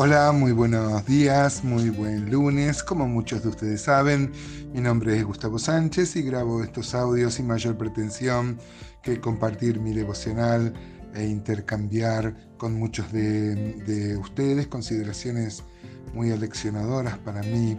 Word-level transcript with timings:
Hola, 0.00 0.30
muy 0.30 0.52
buenos 0.52 1.04
días, 1.06 1.64
muy 1.64 1.90
buen 1.90 2.30
lunes. 2.30 2.84
Como 2.84 3.08
muchos 3.08 3.42
de 3.42 3.48
ustedes 3.48 3.82
saben, 3.82 4.30
mi 4.72 4.80
nombre 4.80 5.16
es 5.16 5.24
Gustavo 5.24 5.58
Sánchez 5.58 6.14
y 6.14 6.22
grabo 6.22 6.62
estos 6.62 6.94
audios 6.94 7.34
sin 7.34 7.48
mayor 7.48 7.76
pretensión 7.76 8.60
que 9.02 9.20
compartir 9.20 9.80
mi 9.80 9.92
devocional 9.92 10.72
e 11.16 11.26
intercambiar 11.26 12.32
con 12.58 12.74
muchos 12.74 13.10
de, 13.10 14.16
ustedes 14.22 14.68
consideraciones 14.68 15.64
muy 16.14 16.30
aleccionadoras 16.30 17.18
para 17.18 17.42
mí 17.42 17.76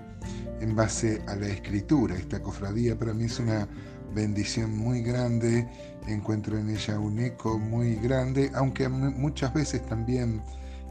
en 0.59 0.75
base 0.75 1.21
a 1.25 1.37
la 1.37 1.47
escritura. 1.47 2.17
Esta 2.17 2.43
cofradía 2.43 2.99
para 2.99 3.13
mí 3.13 3.23
es 3.23 3.39
una 3.39 3.65
bendición 4.13 4.77
muy 4.77 5.03
grande, 5.03 5.69
encuentro 6.05 6.57
en 6.57 6.69
ella 6.69 6.99
un 6.99 7.17
eco 7.17 7.57
muy 7.57 7.95
grande, 7.95 8.51
aunque 8.55 8.89
muchas 8.89 9.53
veces 9.53 9.85
también 9.85 10.41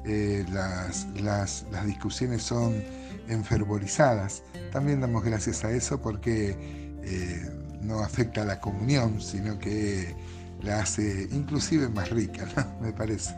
eh, 0.09 0.45
las, 0.51 1.07
las, 1.21 1.65
discusiones 1.85 2.43
son 2.43 2.83
enfervorizadas. 3.29 4.43
También 4.73 5.01
damos 5.01 5.23
gracias 5.23 5.65
a 5.65 5.71
eso 5.71 6.01
porque 6.01 6.57
eh, 7.03 7.51
no 7.83 8.01
afecta 8.01 8.43
a 8.43 8.45
la 8.45 8.61
comunión, 8.61 9.21
sino 9.21 9.59
que 9.59 10.17
la 10.63 10.81
hace 10.81 11.29
inclusive 11.31 11.89
más 11.89 12.11
rica, 12.11 12.47
me 12.81 12.93
parece. 12.93 13.35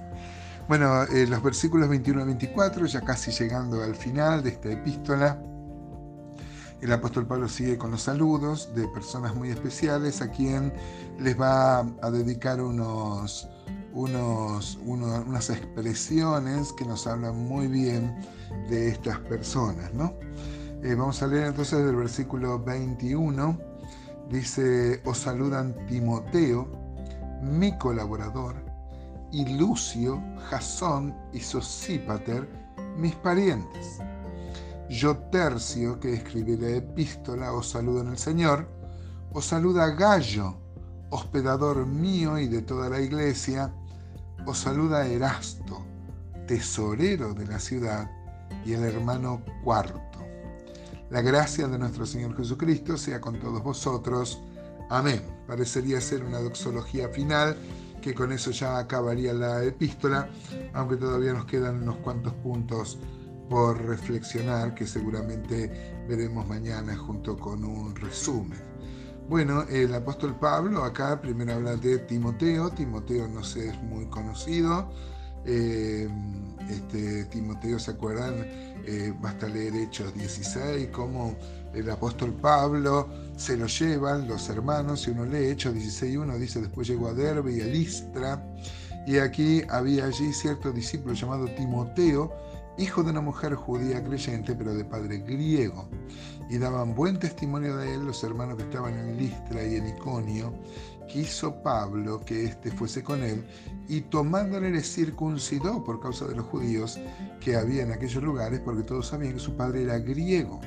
Bueno, 0.68 1.02
eh, 1.04 1.26
los 1.26 1.42
versículos 1.42 1.88
21 1.88 2.22
a 2.22 2.24
24, 2.24 2.86
ya 2.86 3.00
casi 3.00 3.32
llegando 3.32 3.82
al 3.82 3.96
final 3.96 4.42
de 4.42 4.50
esta 4.50 4.70
epístola, 4.70 5.42
el 6.80 6.92
apóstol 6.92 7.26
Pablo 7.26 7.48
sigue 7.48 7.76
con 7.76 7.90
los 7.90 8.02
saludos 8.02 8.72
de 8.74 8.86
personas 8.88 9.34
muy 9.34 9.50
especiales 9.50 10.22
a 10.22 10.30
quien 10.30 10.72
les 11.18 11.38
va 11.38 11.80
a 11.80 12.10
dedicar 12.10 12.60
unos, 12.60 13.50
unos, 13.92 14.78
unas 14.84 15.50
expresiones 15.50 16.72
que 16.72 16.84
nos 16.84 17.06
hablan 17.06 17.36
muy 17.36 17.66
bien 17.66 18.16
de 18.68 18.88
estas 18.88 19.18
personas. 19.20 19.92
¿no? 19.94 20.14
Eh, 20.82 20.94
vamos 20.94 21.22
a 21.22 21.26
leer 21.26 21.46
entonces 21.46 21.84
del 21.84 21.96
versículo 21.96 22.58
21. 22.58 23.58
Dice, 24.30 25.02
os 25.04 25.18
saludan 25.18 25.74
Timoteo, 25.86 26.68
mi 27.42 27.76
colaborador, 27.78 28.54
y 29.32 29.56
Lucio, 29.56 30.22
Jasón 30.48 31.14
y 31.32 31.40
Sosípater, 31.40 32.48
mis 32.96 33.14
parientes. 33.16 33.98
Yo 34.88 35.16
Tercio, 35.30 36.00
que 36.00 36.14
escribí 36.14 36.56
la 36.56 36.68
epístola, 36.68 37.52
os 37.52 37.70
saludo 37.70 38.00
en 38.00 38.08
el 38.08 38.18
Señor, 38.18 38.68
os 39.32 39.46
saluda 39.46 39.90
Gallo, 39.90 40.56
hospedador 41.10 41.86
mío 41.86 42.38
y 42.38 42.48
de 42.48 42.62
toda 42.62 42.88
la 42.88 43.00
iglesia, 43.00 43.72
os 44.46 44.58
saluda 44.58 45.06
Erasto, 45.06 45.84
tesorero 46.46 47.34
de 47.34 47.46
la 47.46 47.58
ciudad, 47.58 48.10
y 48.64 48.72
el 48.72 48.84
hermano 48.84 49.42
cuarto. 49.64 50.18
La 51.10 51.22
gracia 51.22 51.66
de 51.66 51.78
nuestro 51.78 52.06
Señor 52.06 52.36
Jesucristo 52.36 52.96
sea 52.96 53.20
con 53.20 53.38
todos 53.38 53.62
vosotros. 53.62 54.40
Amén. 54.90 55.22
Parecería 55.46 56.00
ser 56.00 56.24
una 56.24 56.38
doxología 56.38 57.08
final, 57.08 57.56
que 58.00 58.14
con 58.14 58.32
eso 58.32 58.50
ya 58.50 58.78
acabaría 58.78 59.32
la 59.32 59.62
epístola, 59.64 60.28
aunque 60.72 60.96
todavía 60.96 61.32
nos 61.32 61.46
quedan 61.46 61.82
unos 61.82 61.96
cuantos 61.96 62.32
puntos 62.34 62.98
por 63.48 63.84
reflexionar, 63.84 64.74
que 64.74 64.86
seguramente 64.86 66.04
veremos 66.08 66.46
mañana 66.46 66.96
junto 66.96 67.36
con 67.36 67.64
un 67.64 67.94
resumen. 67.96 68.69
Bueno, 69.30 69.62
el 69.70 69.94
apóstol 69.94 70.34
Pablo 70.34 70.82
acá 70.82 71.20
primero 71.20 71.52
habla 71.54 71.76
de 71.76 71.98
Timoteo. 71.98 72.68
Timoteo 72.70 73.28
no 73.28 73.44
sé, 73.44 73.68
es 73.68 73.80
muy 73.80 74.06
conocido. 74.06 74.90
Eh, 75.44 76.08
este, 76.68 77.26
Timoteo, 77.26 77.78
¿se 77.78 77.92
acuerdan? 77.92 78.34
Eh, 78.84 79.14
basta 79.20 79.46
leer 79.46 79.76
Hechos 79.76 80.12
16, 80.14 80.88
cómo 80.88 81.36
el 81.72 81.88
apóstol 81.88 82.32
Pablo 82.32 83.08
se 83.36 83.56
lo 83.56 83.68
llevan 83.68 84.26
los 84.26 84.48
hermanos. 84.48 85.02
Si 85.02 85.12
uno 85.12 85.24
lee 85.24 85.50
Hechos 85.50 85.74
16.1, 85.76 86.36
dice, 86.36 86.60
después 86.60 86.88
llegó 86.88 87.06
a 87.06 87.14
Derbe 87.14 87.52
y 87.52 87.60
a 87.60 87.66
Listra. 87.66 88.44
Y 89.06 89.18
aquí 89.18 89.62
había 89.68 90.06
allí 90.06 90.32
cierto 90.32 90.72
discípulo 90.72 91.14
llamado 91.14 91.46
Timoteo, 91.54 92.32
hijo 92.80 93.02
de 93.02 93.10
una 93.10 93.20
mujer 93.20 93.54
judía 93.54 94.02
creyente, 94.02 94.54
pero 94.54 94.74
de 94.74 94.84
padre 94.84 95.18
griego. 95.18 95.88
Y 96.48 96.58
daban 96.58 96.94
buen 96.94 97.18
testimonio 97.18 97.76
de 97.76 97.94
él 97.94 98.06
los 98.06 98.24
hermanos 98.24 98.56
que 98.56 98.62
estaban 98.62 98.98
en 98.98 99.16
Listra 99.16 99.64
y 99.64 99.76
en 99.76 99.88
Iconio. 99.88 100.54
Quiso 101.06 101.62
Pablo 101.62 102.20
que 102.24 102.44
éste 102.44 102.70
fuese 102.70 103.02
con 103.02 103.22
él, 103.22 103.44
y 103.88 104.00
tomándole 104.02 104.70
le 104.70 104.82
circuncidó 104.82 105.82
por 105.84 106.00
causa 106.00 106.26
de 106.26 106.36
los 106.36 106.46
judíos 106.46 106.98
que 107.40 107.56
había 107.56 107.82
en 107.82 107.92
aquellos 107.92 108.22
lugares, 108.22 108.60
porque 108.60 108.84
todos 108.84 109.08
sabían 109.08 109.34
que 109.34 109.40
su 109.40 109.56
padre 109.56 109.82
era 109.82 109.98
griego. 109.98 110.60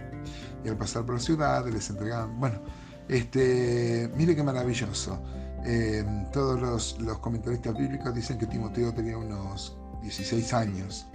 Y 0.63 0.69
al 0.69 0.77
pasar 0.77 1.05
por 1.05 1.15
la 1.15 1.21
ciudad 1.21 1.65
les 1.67 1.89
entregaban, 1.89 2.39
bueno, 2.39 2.59
este, 3.07 4.11
mire 4.15 4.35
qué 4.35 4.43
maravilloso. 4.43 5.19
Eh, 5.65 6.03
todos 6.31 6.59
los, 6.59 6.99
los 7.01 7.19
comentaristas 7.19 7.75
bíblicos 7.77 8.13
dicen 8.13 8.37
que 8.37 8.45
Timoteo 8.45 8.93
tenía 8.93 9.17
unos 9.17 9.77
16 10.01 10.53
años 10.53 11.07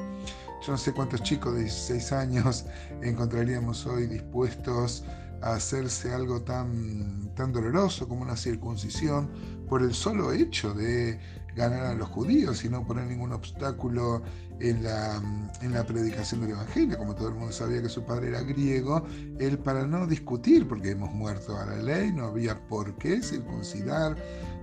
yo 0.61 0.73
no 0.73 0.79
sé 0.79 0.93
cuántos 0.93 1.23
chicos 1.23 1.55
de 1.55 1.61
16 1.63 2.13
años 2.13 2.67
encontraríamos 3.03 3.87
hoy 3.87 4.07
dispuestos 4.07 5.05
a 5.43 5.55
hacerse 5.55 6.13
algo 6.13 6.43
tan, 6.43 7.33
tan 7.35 7.53
doloroso 7.53 8.09
como 8.09 8.23
una 8.23 8.37
circuncisión 8.37 9.31
por 9.69 9.83
el 9.83 9.95
solo 9.95 10.33
hecho 10.33 10.75
de 10.75 11.21
ganar 11.55 11.87
a 11.87 11.95
los 11.95 12.09
judíos 12.09 12.65
y 12.65 12.69
no 12.69 12.87
poner 12.87 13.07
ningún 13.07 13.33
obstáculo 13.33 14.23
en 14.61 14.83
la, 14.83 15.21
en 15.61 15.73
la 15.73 15.85
predicación 15.85 16.41
del 16.41 16.51
Evangelio. 16.51 16.99
Como 16.99 17.15
todo 17.15 17.29
el 17.29 17.35
mundo 17.35 17.53
sabía 17.53 17.83
que 17.83 17.89
su 17.89 18.05
padre 18.05 18.29
era 18.29 18.43
griego, 18.43 19.05
él 19.39 19.59
para 19.59 19.87
no 19.87 20.07
discutir, 20.07 20.67
porque 20.67 20.91
hemos 20.91 21.13
muerto 21.13 21.57
a 21.57 21.67
la 21.67 21.77
ley, 21.77 22.13
no 22.13 22.27
había 22.27 22.59
por 22.69 22.97
qué 22.97 23.23
circuncidar, 23.23 24.17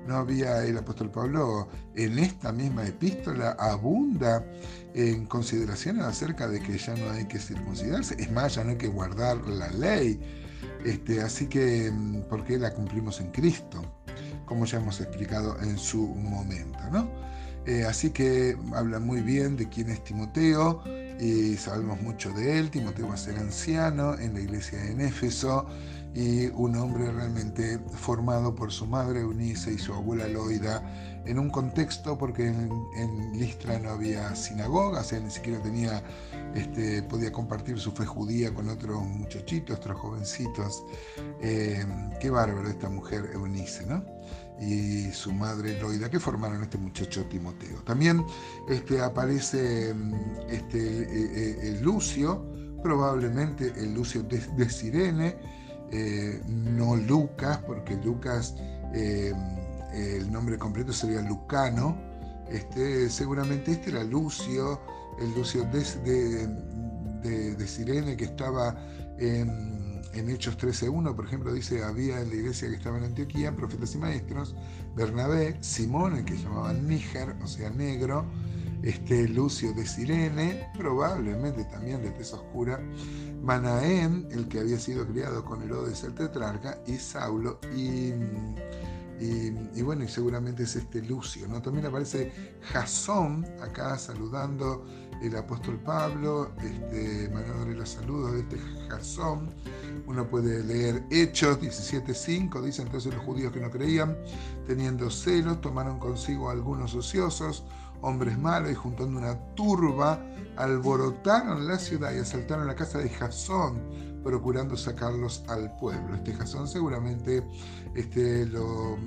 no 0.07 0.17
había 0.17 0.63
el 0.63 0.77
apóstol 0.77 1.11
Pablo 1.11 1.67
en 1.95 2.19
esta 2.19 2.51
misma 2.51 2.85
epístola 2.85 3.55
abunda 3.59 4.45
en 4.93 5.25
consideraciones 5.25 6.03
acerca 6.05 6.47
de 6.47 6.59
que 6.59 6.77
ya 6.77 6.95
no 6.95 7.11
hay 7.11 7.25
que 7.25 7.39
circuncidarse, 7.39 8.15
es 8.17 8.31
más, 8.31 8.55
ya 8.55 8.63
no 8.63 8.71
hay 8.71 8.77
que 8.77 8.87
guardar 8.87 9.37
la 9.47 9.69
ley. 9.71 10.19
Este, 10.85 11.21
así 11.21 11.47
que, 11.47 11.91
mm, 11.91 12.23
porque 12.29 12.57
la 12.57 12.73
cumplimos 12.73 13.19
en 13.19 13.31
Cristo, 13.31 13.81
como 14.45 14.65
ya 14.65 14.77
hemos 14.79 15.01
explicado 15.01 15.59
en 15.61 15.77
su 15.77 16.07
momento, 16.07 16.79
¿no? 16.91 17.09
Eh, 17.65 17.83
así 17.83 18.11
que 18.11 18.55
habla 18.73 18.99
muy 18.99 19.21
bien 19.21 19.57
de 19.57 19.67
quién 19.67 19.89
es 19.89 20.03
Timoteo 20.03 20.83
y 21.19 21.55
sabemos 21.55 22.01
mucho 22.01 22.31
de 22.31 22.59
él. 22.59 22.69
Timoteo 22.69 23.07
va 23.07 23.13
a 23.15 23.17
ser 23.17 23.37
anciano 23.37 24.17
en 24.17 24.33
la 24.33 24.41
iglesia 24.41 24.83
en 24.85 25.01
Éfeso 25.01 25.65
y 26.13 26.47
un 26.47 26.75
hombre 26.77 27.11
realmente 27.11 27.79
formado 27.93 28.55
por 28.55 28.71
su 28.71 28.85
madre 28.85 29.21
Eunice 29.21 29.73
y 29.73 29.77
su 29.77 29.93
abuela 29.93 30.27
Loida 30.27 30.81
en 31.25 31.39
un 31.39 31.49
contexto 31.49 32.17
porque 32.17 32.47
en, 32.47 33.39
Listra 33.39 33.79
no 33.79 33.91
había 33.91 34.35
sinagoga, 34.35 35.01
o 35.01 35.03
sea, 35.03 35.19
ni 35.19 35.29
siquiera 35.29 35.61
tenía, 35.61 36.03
este, 36.53 37.03
podía 37.03 37.31
compartir 37.31 37.79
su 37.79 37.91
fe 37.91 38.05
judía 38.05 38.53
con 38.53 38.69
otros 38.69 39.03
muchachitos, 39.03 39.77
otros 39.77 39.99
jovencitos. 39.99 40.85
Eh, 41.41 41.85
qué 42.19 42.29
bárbaro 42.29 42.69
esta 42.69 42.89
mujer 42.89 43.29
Eunice, 43.33 43.85
¿no? 43.85 44.03
y 44.59 45.11
su 45.11 45.33
madre 45.33 45.79
Loida, 45.79 46.09
que 46.09 46.19
formaron 46.19 46.63
este 46.63 46.77
muchacho 46.77 47.25
Timoteo. 47.25 47.81
También 47.83 48.25
este, 48.69 49.01
aparece 49.01 49.93
este, 50.49 51.01
eh, 51.01 51.59
eh, 51.61 51.79
Lucio, 51.81 52.45
probablemente 52.81 53.73
el 53.77 53.93
Lucio 53.93 54.23
de 54.23 54.69
Sirene, 54.69 55.35
eh, 55.91 56.41
no 56.47 56.95
Lucas, 56.95 57.59
porque 57.65 57.95
Lucas, 57.97 58.55
el 59.95 60.31
nombre 60.31 60.57
completo 60.57 60.91
sería 60.91 61.21
Lucano, 61.21 61.97
este, 62.49 63.09
seguramente 63.09 63.71
este 63.71 63.91
era 63.91 64.03
Lucio, 64.03 64.79
el 65.19 65.33
Lucio 65.33 65.63
de, 65.65 66.47
de, 67.55 67.67
Sirene 67.67 68.15
que 68.15 68.25
estaba 68.25 68.75
en, 69.17 70.01
en 70.13 70.29
Hechos 70.29 70.57
13.1, 70.57 71.15
por 71.15 71.25
ejemplo, 71.25 71.53
dice, 71.53 71.83
había 71.83 72.21
en 72.21 72.29
la 72.29 72.35
iglesia 72.35 72.69
que 72.69 72.75
estaba 72.75 72.97
en 72.97 73.05
Antioquía 73.05 73.55
profetas 73.55 73.95
y 73.95 73.97
maestros, 73.97 74.55
Bernabé, 74.95 75.57
Simón, 75.61 76.17
el 76.17 76.25
que 76.25 76.37
llamaban 76.37 76.87
Níger, 76.87 77.35
o 77.41 77.47
sea, 77.47 77.69
negro, 77.69 78.25
este 78.83 79.27
Lucio 79.27 79.73
de 79.73 79.85
Sirene, 79.87 80.67
probablemente 80.77 81.63
también 81.65 82.03
de 82.03 82.11
tez 82.11 82.33
oscura, 82.33 82.79
Manaén, 83.41 84.27
el 84.31 84.47
que 84.47 84.59
había 84.59 84.79
sido 84.79 85.07
criado 85.07 85.43
con 85.43 85.63
Herodes 85.63 86.03
el 86.03 86.13
tetrarca, 86.13 86.77
y 86.85 86.97
Saulo, 86.97 87.59
y, 87.75 88.13
y, 89.19 89.81
bueno, 89.81 90.03
y 90.03 90.07
seguramente 90.07 90.63
es 90.63 90.75
este 90.75 91.01
Lucio, 91.01 91.47
¿no? 91.47 91.61
También 91.61 91.85
aparece 91.85 92.31
Jasón, 92.73 93.45
acá 93.61 93.97
saludando 93.97 94.85
el 95.21 95.35
apóstol 95.37 95.79
Pablo, 95.79 96.51
este, 96.61 97.29
mandándole 97.33 97.75
los 97.75 97.89
saludos 97.89 98.33
de 98.33 98.39
este 98.41 98.57
Jasón. 98.89 99.53
Uno 100.05 100.27
puede 100.27 100.63
leer 100.63 101.03
Hechos 101.09 101.59
17.5, 101.61 102.61
dice 102.61 102.81
entonces 102.81 103.13
los 103.13 103.23
judíos 103.23 103.53
que 103.53 103.61
no 103.61 103.71
creían, 103.71 104.17
teniendo 104.67 105.09
celos, 105.09 105.61
tomaron 105.61 105.97
consigo 105.97 106.49
algunos 106.49 106.93
ociosos, 106.93 107.63
hombres 108.01 108.37
malos 108.37 108.71
y 108.71 108.75
juntando 108.75 109.17
una 109.17 109.35
turba, 109.55 110.21
alborotaron 110.57 111.67
la 111.67 111.79
ciudad 111.79 112.13
y 112.13 112.19
asaltaron 112.19 112.67
la 112.67 112.75
casa 112.75 112.97
de 112.97 113.09
Jasón, 113.09 113.81
procurando 114.25 114.75
sacarlos 114.75 115.43
al 115.47 115.77
pueblo. 115.77 116.15
Este 116.15 116.33
Jasón 116.33 116.67
seguramente 116.67 117.43
este, 117.93 118.47
lo, 118.47 118.97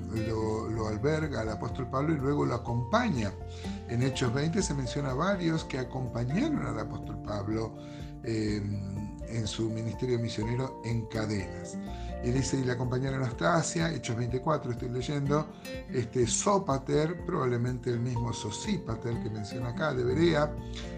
alberga 0.87 1.41
al 1.41 1.49
apóstol 1.49 1.89
Pablo 1.89 2.15
y 2.15 2.17
luego 2.17 2.45
lo 2.45 2.55
acompaña. 2.55 3.33
En 3.89 4.01
Hechos 4.01 4.33
20 4.33 4.61
se 4.61 4.73
menciona 4.73 5.13
varios 5.13 5.65
que 5.65 5.77
acompañaron 5.77 6.65
al 6.65 6.79
apóstol 6.79 7.21
Pablo. 7.21 7.75
Eh, 8.23 8.61
en 9.29 9.47
su 9.47 9.69
ministerio 9.69 10.19
misionero 10.19 10.81
en 10.83 11.05
cadenas. 11.05 11.77
Y 12.23 12.31
dice, 12.31 12.57
y 12.57 12.63
le 12.65 12.73
acompañaron 12.73 13.23
hasta 13.23 13.55
Asia, 13.55 13.93
Hechos 13.93 14.17
24, 14.17 14.71
estoy 14.71 14.89
leyendo, 14.89 15.47
este 15.93 16.27
Sópater, 16.27 17.25
probablemente 17.25 17.89
el 17.91 17.99
mismo 18.01 18.33
Sosípater 18.33 19.21
que 19.23 19.29
menciona 19.29 19.69
acá, 19.69 19.93
de 19.93 20.03
Berea, 20.03 20.53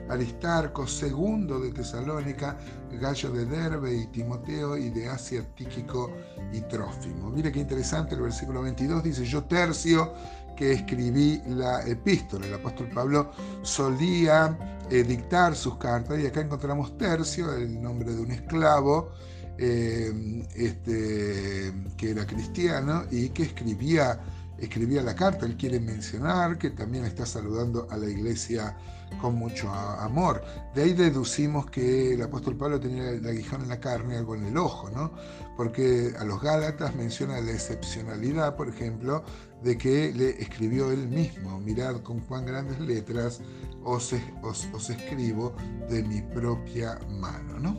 Aristarco, 0.09 0.87
segundo 0.87 1.59
de 1.59 1.71
Tesalónica, 1.71 2.57
Gallo 2.99 3.31
de 3.31 3.45
Derbe 3.45 3.95
y 3.95 4.07
Timoteo, 4.07 4.75
y 4.75 4.89
de 4.89 5.09
Asia, 5.09 5.45
Tíquico 5.55 6.11
y 6.51 6.61
Trófimo. 6.61 7.29
Mire 7.29 7.51
qué 7.51 7.59
interesante 7.59 8.15
el 8.15 8.21
versículo 8.21 8.63
22, 8.63 9.03
dice, 9.03 9.23
yo 9.23 9.43
tercio 9.43 10.13
que 10.55 10.73
escribí 10.73 11.41
la 11.47 11.81
epístola. 11.87 12.45
El 12.45 12.55
apóstol 12.55 12.89
Pablo 12.93 13.31
solía 13.61 14.79
eh, 14.91 15.03
dictar 15.03 15.55
sus 15.55 15.77
cartas 15.77 16.19
y 16.19 16.27
acá 16.27 16.41
encontramos 16.41 16.97
Tercio, 16.97 17.53
el 17.53 17.81
nombre 17.81 18.11
de 18.11 18.21
un 18.21 18.31
esclavo 18.31 19.13
eh, 19.57 20.45
este, 20.53 21.71
que 21.95 22.11
era 22.11 22.25
cristiano 22.25 23.05
y 23.09 23.29
que 23.29 23.43
escribía, 23.43 24.19
escribía 24.61 25.01
la 25.01 25.15
carta. 25.15 25.45
Él 25.45 25.57
quiere 25.57 25.79
mencionar 25.79 26.57
que 26.57 26.69
también 26.69 27.05
está 27.05 27.25
saludando 27.25 27.87
a 27.89 27.97
la 27.97 28.09
iglesia 28.09 28.77
con 29.19 29.35
mucho 29.35 29.69
amor. 29.69 30.41
De 30.73 30.83
ahí 30.83 30.93
deducimos 30.93 31.69
que 31.69 32.13
el 32.13 32.21
apóstol 32.21 32.55
Pablo 32.55 32.79
tenía 32.79 33.09
el 33.09 33.25
aguijón 33.27 33.61
en 33.63 33.69
la 33.69 33.79
carne, 33.79 34.17
algo 34.17 34.35
en 34.35 34.45
el 34.45 34.57
ojo, 34.57 34.89
¿no? 34.89 35.11
Porque 35.57 36.13
a 36.17 36.23
los 36.23 36.41
Gálatas 36.41 36.95
menciona 36.95 37.41
la 37.41 37.51
excepcionalidad, 37.51 38.55
por 38.55 38.69
ejemplo, 38.69 39.23
de 39.63 39.77
que 39.77 40.13
le 40.13 40.41
escribió 40.41 40.91
él 40.91 41.07
mismo, 41.07 41.59
mirad 41.59 41.97
con 42.01 42.19
cuán 42.21 42.45
grandes 42.45 42.79
letras 42.79 43.41
os, 43.83 44.13
os, 44.41 44.89
escribo 44.89 45.53
de 45.89 46.03
mi 46.03 46.21
propia 46.21 46.99
mano, 47.09 47.59
¿no? 47.59 47.77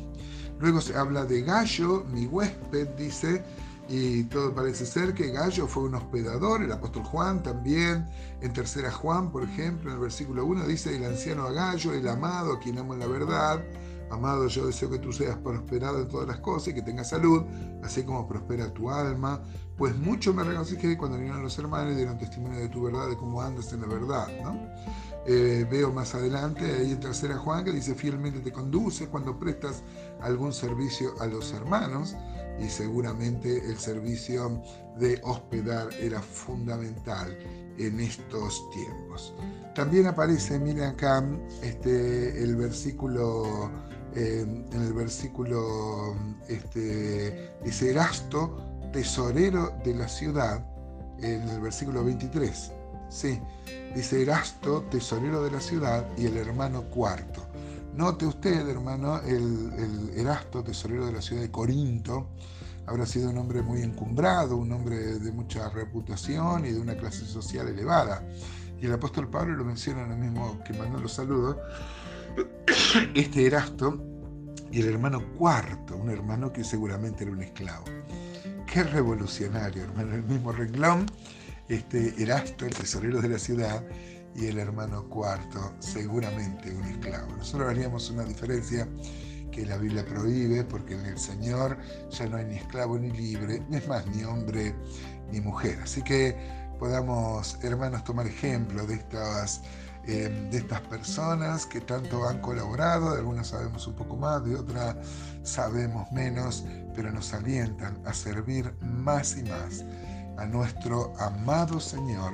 Luego 0.60 0.80
se 0.80 0.96
habla 0.96 1.24
de 1.24 1.42
Gallo, 1.42 2.04
mi 2.12 2.26
huésped, 2.26 2.88
dice, 2.90 3.42
y 3.88 4.24
todo 4.24 4.54
parece 4.54 4.86
ser 4.86 5.12
que 5.12 5.30
Gallo 5.30 5.66
fue 5.66 5.84
un 5.84 5.94
hospedador, 5.94 6.62
el 6.62 6.72
apóstol 6.72 7.04
Juan 7.04 7.42
también, 7.42 8.08
en 8.40 8.52
tercera 8.52 8.90
Juan, 8.90 9.30
por 9.30 9.42
ejemplo, 9.42 9.90
en 9.90 9.96
el 9.96 10.02
versículo 10.02 10.44
1 10.46 10.66
dice, 10.66 10.96
el 10.96 11.04
anciano 11.04 11.44
a 11.44 11.52
Gallo, 11.52 11.92
el 11.92 12.08
amado, 12.08 12.54
a 12.54 12.60
quien 12.60 12.78
amo 12.78 12.94
la 12.94 13.06
verdad, 13.06 13.62
amado, 14.10 14.46
yo 14.46 14.66
deseo 14.66 14.90
que 14.90 14.98
tú 14.98 15.12
seas 15.12 15.36
prosperado 15.38 16.00
en 16.00 16.08
todas 16.08 16.28
las 16.28 16.38
cosas 16.38 16.68
y 16.68 16.74
que 16.74 16.82
tengas 16.82 17.08
salud, 17.08 17.42
así 17.82 18.02
como 18.04 18.28
prospera 18.28 18.72
tu 18.72 18.90
alma, 18.90 19.42
pues 19.76 19.96
mucho 19.96 20.32
me 20.32 20.44
regocijé 20.44 20.96
cuando 20.96 21.16
vinieron 21.16 21.42
los 21.42 21.58
hermanos 21.58 21.94
y 21.94 21.96
dieron 21.96 22.18
testimonio 22.18 22.60
de 22.60 22.68
tu 22.68 22.82
verdad, 22.82 23.08
de 23.08 23.16
cómo 23.16 23.40
andas 23.40 23.72
en 23.72 23.80
la 23.80 23.86
verdad, 23.88 24.28
¿no? 24.42 24.58
Eh, 25.24 25.66
veo 25.70 25.92
más 25.92 26.14
adelante, 26.14 26.64
ahí 26.64 26.92
en 26.92 27.00
tercera 27.00 27.36
Juan, 27.38 27.64
que 27.64 27.72
dice, 27.72 27.94
fielmente 27.94 28.40
te 28.40 28.52
conduce 28.52 29.06
cuando 29.06 29.38
prestas 29.38 29.82
algún 30.20 30.52
servicio 30.52 31.14
a 31.20 31.26
los 31.26 31.52
hermanos, 31.52 32.16
y 32.60 32.68
seguramente 32.68 33.58
el 33.66 33.78
servicio 33.78 34.62
de 34.98 35.20
hospedar 35.24 35.88
era 35.94 36.20
fundamental 36.20 37.36
en 37.78 38.00
estos 38.00 38.70
tiempos. 38.70 39.34
También 39.74 40.06
aparece, 40.06 40.58
miren 40.58 40.84
acá, 40.84 41.24
este, 41.62 42.42
el 42.42 42.56
versículo, 42.56 43.70
eh, 44.14 44.44
en 44.72 44.82
el 44.82 44.92
versículo, 44.92 46.14
este, 46.48 47.54
dice 47.64 47.90
Erasto, 47.90 48.58
tesorero 48.92 49.72
de 49.84 49.94
la 49.94 50.08
ciudad, 50.08 50.64
en 51.20 51.48
el 51.48 51.60
versículo 51.60 52.04
23. 52.04 52.72
Sí, 53.08 53.40
dice 53.94 54.22
Erasto, 54.22 54.82
tesorero 54.90 55.42
de 55.42 55.50
la 55.50 55.60
ciudad, 55.60 56.06
y 56.18 56.26
el 56.26 56.36
hermano 56.36 56.82
cuarto. 56.90 57.41
Note 57.94 58.26
usted, 58.26 58.68
hermano, 58.68 59.20
el, 59.20 60.10
Erasto, 60.16 60.62
tesorero 60.62 61.06
de 61.06 61.12
la 61.12 61.22
ciudad 61.22 61.42
de 61.42 61.50
Corinto, 61.50 62.28
habrá 62.86 63.06
sido 63.06 63.30
un 63.30 63.38
hombre 63.38 63.62
muy 63.62 63.82
encumbrado, 63.82 64.56
un 64.56 64.72
hombre 64.72 64.96
de 64.96 65.32
mucha 65.32 65.68
reputación 65.68 66.64
y 66.64 66.70
de 66.70 66.80
una 66.80 66.96
clase 66.96 67.26
social 67.26 67.68
elevada. 67.68 68.26
Y 68.80 68.86
el 68.86 68.92
apóstol 68.92 69.28
Pablo 69.28 69.54
lo 69.54 69.64
menciona 69.64 70.04
en 70.04 70.12
el 70.12 70.18
mismo 70.18 70.58
que 70.64 70.72
mandó 70.72 70.98
los 70.98 71.12
saludos. 71.12 71.56
Este 73.14 73.46
Erasto 73.46 74.02
y 74.70 74.80
el 74.80 74.88
hermano 74.88 75.22
cuarto, 75.36 75.96
un 75.96 76.10
hermano 76.10 76.52
que 76.52 76.64
seguramente 76.64 77.24
era 77.24 77.32
un 77.32 77.42
esclavo. 77.42 77.84
Qué 78.66 78.82
revolucionario, 78.82 79.82
hermano, 79.82 80.14
el 80.14 80.22
mismo 80.22 80.50
renglón 80.50 81.06
este 81.68 82.14
Erasto, 82.22 82.66
el 82.66 82.74
tesorero 82.74 83.20
de 83.20 83.28
la 83.28 83.38
ciudad, 83.38 83.82
y 84.34 84.46
el 84.46 84.58
hermano 84.58 85.08
cuarto, 85.08 85.72
seguramente 85.78 86.74
un 86.74 86.84
esclavo. 86.84 87.36
Nosotros 87.36 87.70
haríamos 87.70 88.10
una 88.10 88.24
diferencia 88.24 88.88
que 89.50 89.66
la 89.66 89.76
Biblia 89.76 90.04
prohíbe, 90.04 90.64
porque 90.64 90.94
en 90.94 91.06
el 91.06 91.18
Señor 91.18 91.78
ya 92.10 92.26
no 92.26 92.38
hay 92.38 92.46
ni 92.46 92.56
esclavo 92.56 92.98
ni 92.98 93.10
libre, 93.10 93.62
es 93.70 93.86
más, 93.86 94.06
ni 94.06 94.24
hombre 94.24 94.74
ni 95.30 95.40
mujer. 95.40 95.78
Así 95.82 96.02
que 96.02 96.36
podamos, 96.78 97.58
hermanos, 97.62 98.02
tomar 98.04 98.26
ejemplo 98.26 98.86
de 98.86 98.94
estas, 98.94 99.62
eh, 100.06 100.48
de 100.50 100.58
estas 100.58 100.80
personas 100.82 101.66
que 101.66 101.80
tanto 101.80 102.26
han 102.26 102.40
colaborado, 102.40 103.12
de 103.12 103.18
algunas 103.18 103.48
sabemos 103.48 103.86
un 103.86 103.94
poco 103.94 104.16
más, 104.16 104.44
de 104.44 104.56
otras 104.56 104.96
sabemos 105.42 106.10
menos, 106.10 106.64
pero 106.94 107.12
nos 107.12 107.32
alientan 107.34 108.00
a 108.06 108.14
servir 108.14 108.74
más 108.80 109.36
y 109.36 109.42
más 109.42 109.84
a 110.38 110.46
nuestro 110.46 111.12
amado 111.18 111.78
Señor 111.78 112.32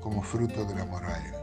como 0.00 0.22
fruto 0.22 0.64
del 0.64 0.78
amor 0.80 1.04
a 1.04 1.18
Él. 1.18 1.39